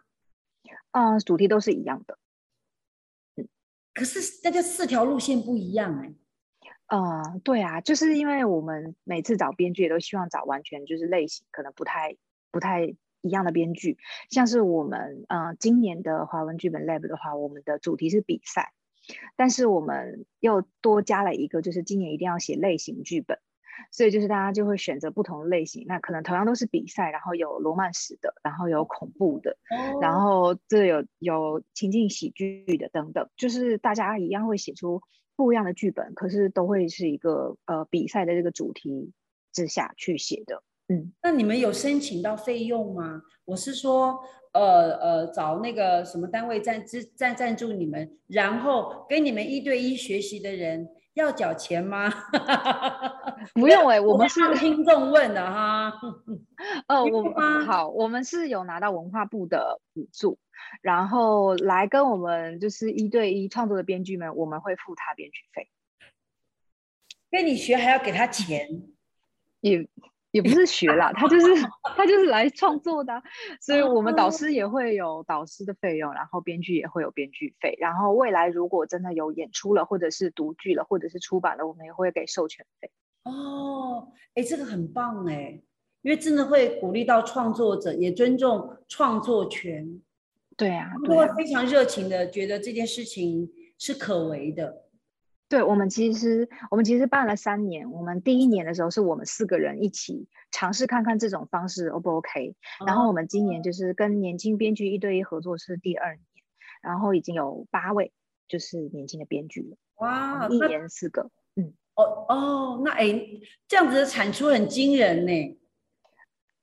[0.91, 2.17] 啊，主题都是一样的，
[3.37, 3.47] 嗯，
[3.93, 6.13] 可是大家四条路线不一样哎，
[6.97, 12.15] 啊，对啊，就是因为我们每次找编剧都希望找完全就是类型可能不太
[12.51, 12.95] 不太。
[13.25, 13.97] 一样的编剧，
[14.29, 18.73] 像是我们呃今年的华文剧本 Lab 的话，我们的主题是比赛，
[19.37, 23.39] 但是我们又多加了一个，就是今年一定要写类型剧本，
[23.91, 29.55] 所以就是大家就会选择不同的类型，那可能同样都是比赛，然后有罗曼史的，然后有恐怖的，
[30.01, 35.01] 然后这有有情境喜剧的等等，就是大家一样会写出
[35.35, 39.11] 不一样的剧本，可是都会是一个呃比赛的这个主题
[39.51, 40.63] 之下去写的。
[40.89, 43.21] 嗯，那你们有申请到费用吗？
[43.45, 44.19] 我是说，
[44.51, 52.11] 呃呃，找那个什么单位赞资赞赞助你们，然后跟你们一对一学习的人要缴钱吗？
[53.53, 55.93] 不用哎，我们是听众问的哈。
[56.87, 57.33] 呃，我
[57.65, 60.39] 好，我们是有拿到文化部的补助，
[60.81, 65.69] 然后来跟我们就是一对一创作的编剧们，我们会付他编剧费。
[67.29, 68.67] 跟你学还要给他钱？
[69.61, 69.87] 也。
[70.33, 71.45] 也不是学啦，他就是
[71.95, 73.21] 他就是来创作的，
[73.61, 82.89] 所以我们导师也会有导师的费用，然后编剧也会有编剧费，然后未来如果真的有演出了，或者是独剧了，或者是出版了，我们也会给授权费。
[83.25, 85.61] 哦，哎，这个很棒哎，
[86.01, 90.01] 因为真的会鼓励到创作者，也尊重创作权。
[90.57, 94.82] 对啊，都会非常热情的觉得这件事情是可为的。
[95.53, 97.91] 对我们其实，我们其实办了三年。
[97.91, 102.55] 我们第一年的时候，是我们四个人一起尝试看看这种方式 O 不 OK。
[102.87, 106.25] 然后我们今年就是跟年轻编剧一对一合作是第二年，
[106.81, 108.11] 然后已经有八位
[108.47, 109.77] 就是年轻的编剧了。
[109.97, 113.23] 哇，一年四个，嗯，哦哦，那哎，
[113.67, 115.59] 这样子的产出很惊人呢。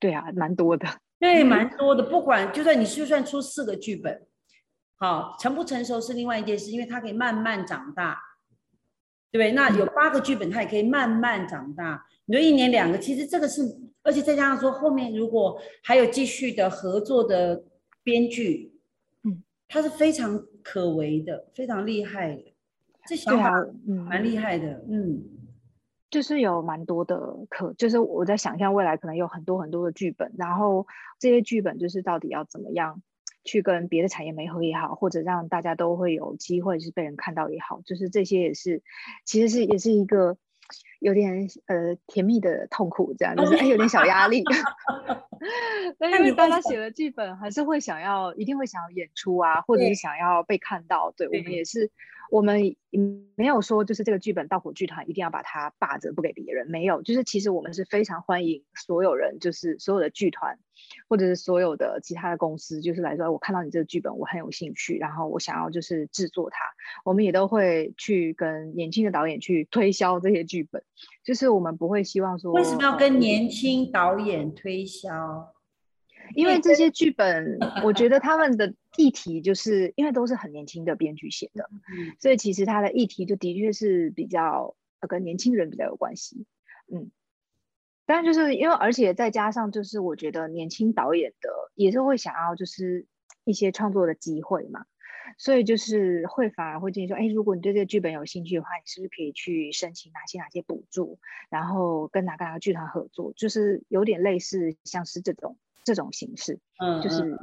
[0.01, 0.89] 对啊，蛮多的。
[1.21, 2.03] 对，蛮多的。
[2.03, 4.27] 不管就算你就算出四个剧本，
[4.97, 8.21] 好成不成熟是另外一件事，因为它可以慢慢长大。
[9.31, 9.53] 对不对？
[9.53, 12.05] 那有八个剧本，它也可以慢慢长大。
[12.27, 13.63] 你说一年两个，其实这个是，
[14.03, 17.65] 而且再加上说后面如果还有继续的合作的
[18.03, 18.73] 编剧，
[19.25, 22.55] 嗯，他是非常可为的，非常厉害的。
[23.07, 23.51] 这想法
[23.89, 25.23] 嗯蛮厉害的，嗯，
[26.11, 30.87] 就是有蛮多的可，就是我在想象未来可能有很多很多的剧本，然后
[31.19, 33.03] 这些剧本就是到底要怎么样。
[33.45, 38.83] 去跟别的产业媒合也好，或者让大家都会有机会是被人看到也好，就是这些也是，
[39.25, 40.37] 其实是也是一个
[40.99, 44.45] 有点呃甜蜜的痛苦，这样就是有点小压力。
[45.99, 51.13] 那因为大家写了剧本，还是会想要，一定会想要演出啊，或者是想要被看到。
[51.17, 51.91] 对我们也是，
[52.31, 52.77] 我们
[53.37, 60.59] 没有说就是这个剧本到火剧团一定要把它霸着不给别人，没有，就是其实我们是非常欢迎所有人，就是所有的剧团
[61.09, 66.59] 或者是所有的其他的公司，就是来说我看到你这个剧本，我很有兴趣，然后我想要就是制作它，
[67.05, 70.83] 我们也都会去跟年轻的导演去推销这些剧本，
[71.25, 75.11] 就是我们不会希望说为什么要跟年轻导演推销？
[76.35, 81.69] 因为这些剧本， 我觉得他们的议题就是因为都是很年轻的编剧写的，
[82.19, 84.77] 所以其实他的议题就的确是比较
[85.09, 86.47] 跟年轻人比较有关系。
[86.93, 87.11] 嗯，
[88.07, 93.07] 但就是因为而且再加上就是我觉得年轻导演的也是会想要就是
[93.45, 94.85] 一些创作的机会嘛，
[95.39, 105.57] 所以就是会反而会建议说，哎，如果你对这个剧本有兴趣的话，你是不是可以去申请哪些哪些补助，然后跟哪个哪个剧团合作，就是有点类似像是这种。
[105.85, 107.39] 这种形式，嗯，就是，嗯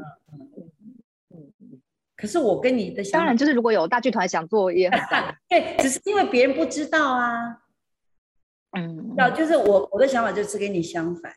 [1.29, 1.81] 嗯嗯。
[2.15, 4.99] 可是我跟你的想，当然就是如果有大剧团想做也很
[5.47, 7.61] 对，只是因为别人不知道啊。
[8.77, 11.33] 嗯，要就是我我的想法就是跟你相反，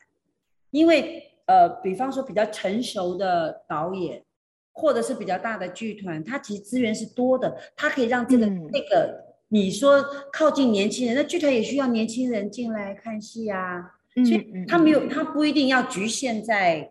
[0.71, 4.25] 因为呃，比方说比较成熟的导演，
[4.73, 13.97] 或者是比较大的剧团，它其实资源是多的，它可以让这个那个你说靠近年轻人，那剧团也需要年轻人进来看戏啊。
[14.15, 16.91] 所以他没有，他不一定要局限在，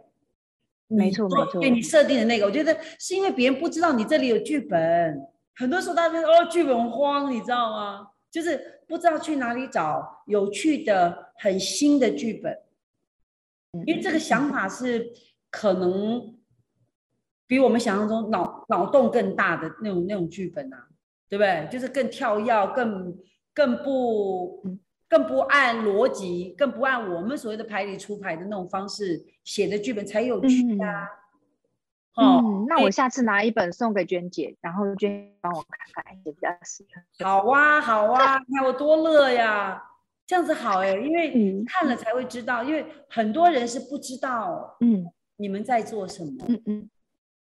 [0.88, 5.20] 没错没错，对你设定的那个，我觉得是因为别人不知道你这里有剧本，
[5.58, 8.08] 很多时候大家哦剧本荒，你知道吗？
[8.32, 12.58] 就是不知道去哪里找有趣的、很新的剧本，
[13.86, 15.12] 因为这个想法是
[15.52, 16.36] 可能
[17.48, 20.88] 比我们想象中脑脑洞更大的那种那种剧本啊，
[21.28, 21.68] 对不对？
[21.70, 23.18] 就是更跳跃、更
[23.54, 24.64] 更不。
[25.10, 31.10] 更不按逻辑，更不按我们所谓的牌理出牌的那种方式写的剧本才有趣啊！
[32.14, 37.26] 哦，那我下次拿一本送给娟姐，然后娟帮我看看，也比较适合。
[37.26, 39.84] 好啊，好啊，你看我多乐呀！
[40.28, 45.04] 这样子好哎，因为看了才会知道，因为很多人是不知道，嗯，
[45.38, 46.90] 你们在做什么，嗯嗯，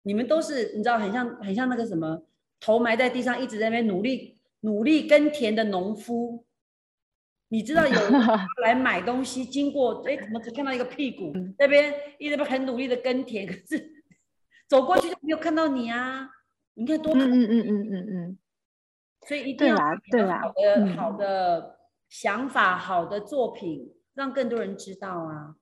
[0.04, 2.24] 你们都是你知道，很像很像那个什么，
[2.62, 6.46] 头埋在地上一直在那边努力努力耕田的农夫。
[7.52, 7.94] 你知道有
[8.64, 11.34] 来买东西，经过哎，怎么只看到一个屁股？
[11.58, 14.04] 那边一直不很努力的耕田，可是
[14.68, 16.30] 走过去就没有看到你啊！
[16.76, 18.38] 你看多可嗯嗯嗯嗯嗯。
[19.28, 25.56] 所以一定要有好的好的想法，好的作品，让更多人知道啊。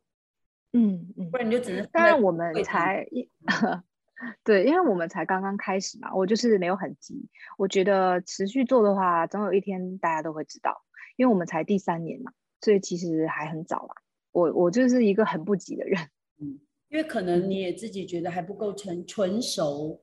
[0.73, 1.31] 嗯嗯。
[1.31, 1.87] 不然你就只能。
[1.91, 3.29] 当然我们才一，
[4.43, 7.29] 对，因为我们才刚刚开始嘛，我就是没有很急。
[7.57, 10.83] 我觉得持续做的话，总有一天大家都会知道。
[11.17, 13.95] 因为我们才第三年嘛，所以其实还很早啦。
[14.31, 15.99] 我我就是一个很不急的人，
[16.39, 19.99] 嗯，因为可能你也自己觉得还不够成纯熟，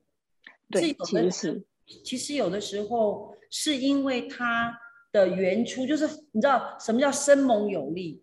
[0.69, 1.63] 对，其实是，
[2.03, 4.77] 其实有的时候是因为它
[5.13, 8.21] 的原初就是你知道什么叫生猛有力，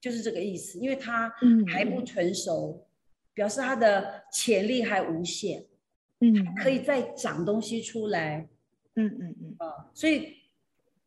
[0.00, 1.30] 就是这个意思，因为它
[1.68, 2.86] 还不成熟，
[3.34, 5.66] 表示它的潜力还无限，
[6.20, 8.48] 嗯，可以再长东西出来，
[8.94, 10.39] 嗯嗯嗯，啊，所以。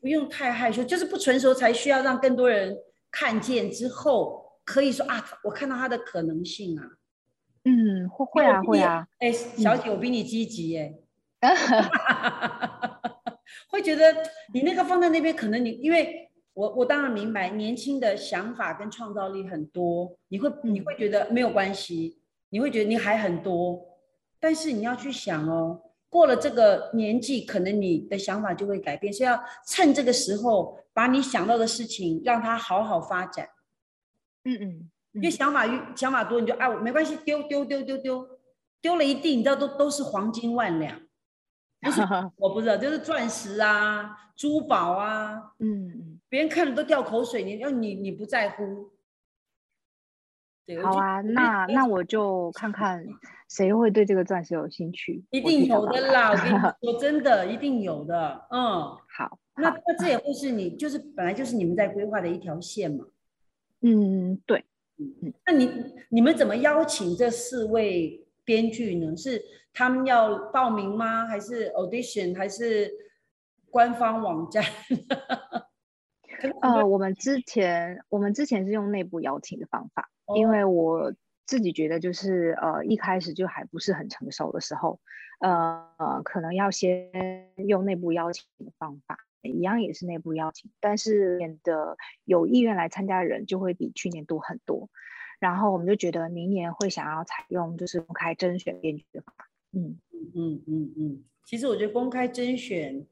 [0.04, 2.78] 不用太害羞，就是不成熟才需要让更多人
[3.10, 6.84] 看见之后，可以说啊，我看到他的可能性啊。
[7.63, 9.08] 嗯，会会啊会啊。
[9.20, 10.94] 哎，小姐，我比你积极哎。
[13.72, 14.13] 会觉得
[14.54, 23.82] 你那个放在那边，可能你因为我我当然明白，年轻的想法跟创造力很多，你会你会觉得没有关系，你会觉得你还很多，
[24.38, 25.82] 但是你要去想哦。
[26.13, 33.49] 过了这个年纪，可能你的想法就会改变，所以要趁这个时候把你想到的事情让它好好发展。
[34.43, 38.28] 嗯嗯，因为想法越想法多，你就哎，没关系，丢丢丢丢丢，
[38.80, 41.02] 丢了一地，你知道都都是黄金万两。
[42.38, 48.91] 我不知道，就是钻石啊、珠宝啊，嗯嗯，别人看了都掉口水，你要你你不在乎。
[50.82, 53.06] 好啊，那那我就看看
[53.49, 55.23] 谁会对这个钻石有兴趣。
[55.32, 56.58] 一定有的啦，我跟你
[56.91, 58.47] 说，真的一定有的。
[58.49, 63.06] 嗯，好，那那这也会是你，就是本来就是你们在规划的一条线嘛。
[63.82, 64.63] 嗯，对。
[64.97, 65.69] 嗯嗯，那你
[66.10, 69.17] 你们怎么邀请这四位编剧呢？
[69.17, 71.26] 是他们要报名吗？
[71.26, 72.38] 还是 audition？
[72.38, 72.89] 还是
[73.69, 74.63] 官方网站？
[76.62, 80.10] 呃，我们之前我们之前是用内部邀请的方法。
[80.36, 81.13] 因为我
[81.45, 85.01] 自己觉得，就是呃，一开始就还不是很成熟的时候，
[85.41, 87.12] 呃呃，可能要先
[87.58, 94.89] 用内部邀请的方法，一样也是内部邀请，但是的有意愿来参加的人就会比去年多很多。
[95.39, 99.49] 然后我们就觉得明年会想要采用就是公开甄选编剧的方法。
[99.73, 99.99] 嗯
[100.34, 103.06] 嗯嗯嗯嗯，其实我觉得公开甄选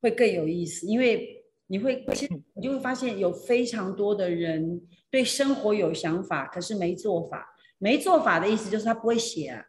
[0.00, 1.41] 会更有意思，因为
[1.72, 4.78] 你会其实你就会发现有非常多的人
[5.10, 7.48] 对生活有想法，可是没做法。
[7.78, 9.64] 没做法的意思就是他不会写啊，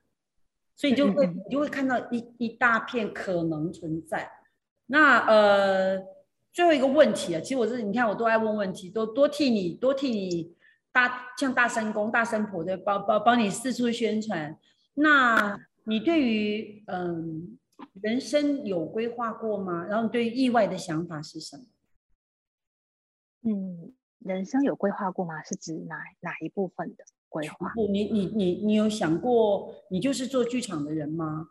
[0.75, 4.29] 所以你就会你就会看到一一大片可能存在。
[4.87, 5.97] 那呃，
[6.51, 10.53] 最后一个问题啊，其实我是你看我都爱问问题，多多替你多替你
[10.91, 14.59] 大像大三公大三婆的帮帮帮你四处宣传。
[14.95, 17.57] 那你对于嗯
[18.01, 19.85] 人生有规划过吗？
[19.85, 21.63] 然后你对意外的想法是什么？
[24.23, 25.41] 嗯，人生有规划过吗？
[25.43, 27.03] 是指哪哪一部分的？
[27.29, 31.49] 规划不，你你你你有想过，你就是做剧场的人吗？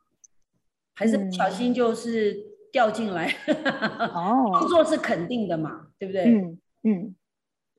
[0.94, 2.36] 还是不小心就是
[2.70, 3.26] 掉进来？
[4.14, 6.24] 哦，工作是肯定的嘛，对不对？
[6.24, 7.16] 嗯嗯，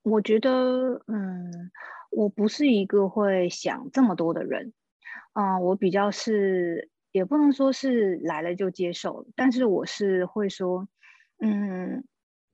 [0.03, 1.71] 我觉得，嗯，
[2.11, 4.73] 我不是一个会想这么多的人，
[5.31, 10.89] 啊，我比较是，也不能说是来了就接受，但是我是会说，
[11.39, 12.03] 嗯，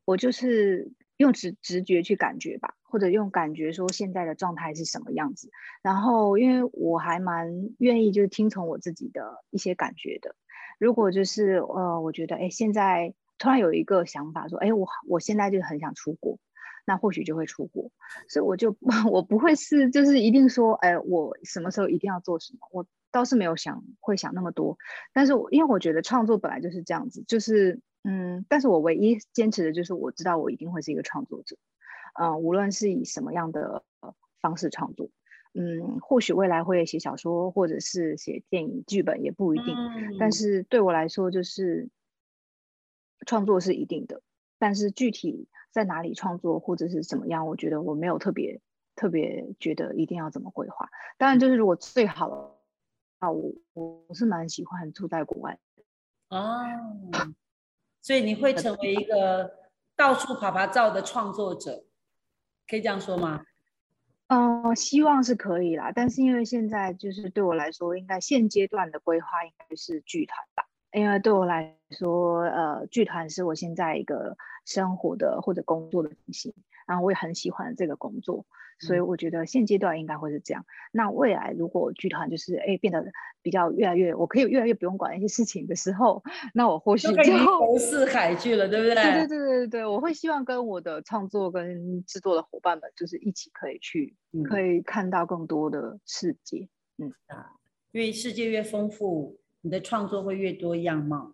[0.06, 2.74] 我就是用直直觉去感觉吧。
[2.92, 5.52] 或者用感觉说现在的状态是什么样子，
[5.84, 10.36] 然后因为我还蛮愿意就是听从我自己的一些感觉的。
[10.80, 16.40] 如果就是呃，我觉得哎，现在突然有一个想法说，哎，我我现在就很想出国，
[16.84, 17.92] 那或许就会出国。
[18.28, 18.76] 所以我就
[19.12, 24.78] 我不会是就是一定说，哎，我什么时候一定要做什么，我倒是没有想会想那么多。
[25.14, 31.58] 但是我因为我觉得创作本来就是这样子，就是嗯，但是我唯一坚持的就是我知道我一定会是一个创作者。
[32.20, 33.84] 嗯，无论是以什么样的
[34.42, 35.10] 方式创作，
[35.54, 39.76] 嗯，或许未来会写小说，或者是写电影剧本，也不一定。
[40.20, 41.90] 但是对我来说，就是
[43.26, 44.22] 创作是一定的。
[44.58, 48.60] 但是具体在哪里创作，或者是怎么样，我觉得我没有特别
[48.96, 50.90] 特别觉得一定要怎么规划。
[51.18, 52.52] 当然，就是如果最好啊，
[53.28, 55.58] 我我是蛮喜欢住在国外
[56.30, 56.62] 哦，
[58.02, 59.52] 所以你会成为一个
[59.96, 61.84] 到处爬爬照的创作者。
[62.68, 63.44] 可以这样说吗？
[64.28, 65.92] 嗯，希望是可以啦。
[65.92, 70.66] 但是因为现在就是对我来说，应该现阶段的规划应该是剧团吧。
[70.92, 76.54] 因为对我来说，呃，剧团是我现在一个生活的或者工作的重心。
[76.86, 78.46] 然后我也很喜欢这个工作，
[78.80, 80.66] 所以我觉得现阶段应该会是这样。
[80.92, 83.12] 那未来如果剧团就是哎变得
[83.42, 86.24] 比较越来越，我可以越来越不用管一些事情的时候，
[86.54, 88.96] 那我或许就游四海去了，对不对？
[88.96, 94.16] 对对对对对，我会希望跟我的创作跟制作的伙伴们，就是一起可以去，
[94.46, 96.70] 可以看到更多的世界。
[96.98, 97.54] 嗯啊，
[97.92, 101.34] 因为世界越丰富，你的创作会越多样貌。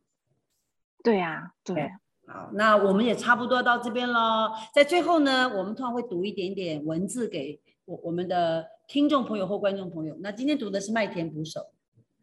[1.04, 1.92] 对呀，对。
[2.28, 4.52] 好，那我们也差不多到这边喽。
[4.74, 10.16] 在最后呢，我们通常会读一点点文字给我我们的听众朋友或观众朋友。
[10.22, 11.60] 那今天读的是《麦田捕手》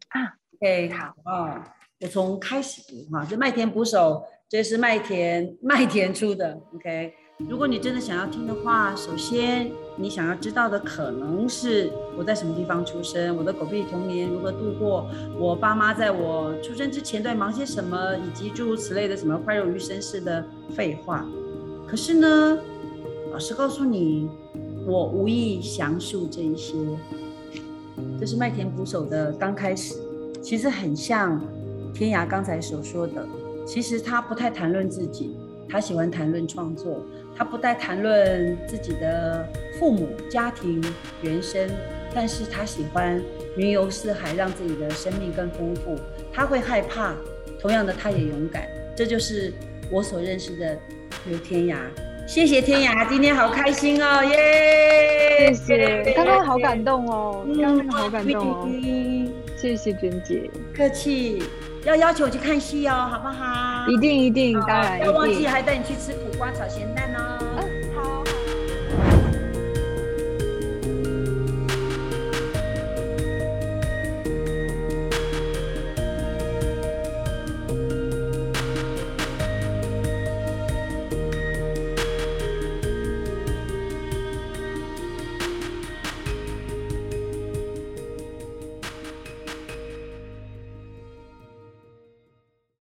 [0.09, 7.13] 啊，OK，好啊，我从开始读哈，这《麦田捕手》这是麦田麦田出的，OK。
[7.39, 15.09] 如果你真的想要听的话，首先你想要知道的可能是我在什么地方出生，我的狗屁童年如何度过，
[15.39, 21.25] 我爸妈在我出生之前在忙些什么，以及诸如此类的什么快乐余生式的废话。
[21.87, 22.59] 可是呢，
[23.31, 24.29] 老实告诉你，
[24.85, 26.75] 我无意详述这一些。
[28.19, 29.95] 这是麦田捕手的刚开始，
[30.41, 31.41] 其实很像
[31.95, 33.27] 天涯刚才所说的，
[33.65, 35.35] 其实他不太谈论自己。
[35.69, 37.01] 他喜欢谈论创作，
[37.35, 39.47] 他不再谈论自己的
[39.79, 40.83] 父母、家庭、
[41.21, 41.69] 原生，
[42.13, 43.21] 但是他喜欢
[43.57, 45.97] 云游四海，让自己的生命更丰富。
[46.31, 47.13] 他会害怕，
[47.59, 48.67] 同样的，他也勇敢。
[48.95, 49.51] 这就是
[49.91, 50.77] 我所认识的
[51.25, 51.77] 刘天涯。
[52.27, 55.51] 谢谢天涯，今天好开心哦，耶！
[55.53, 58.69] 谢谢，刚刚好感动哦，刚刚好感动哦，
[59.57, 61.43] 谢谢娟姐，客气。
[61.85, 63.85] 要要求我去看戏哦，好不好？
[63.89, 67.02] 一定一定，当然要忘记还带你去吃苦瓜炒咸蛋哦。